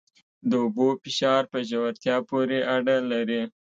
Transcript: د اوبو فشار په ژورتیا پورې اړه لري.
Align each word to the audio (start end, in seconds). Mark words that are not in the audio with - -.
د 0.49 0.51
اوبو 0.63 0.87
فشار 1.03 1.41
په 1.51 1.57
ژورتیا 1.69 2.15
پورې 2.29 2.59
اړه 2.75 2.95
لري. 3.11 3.41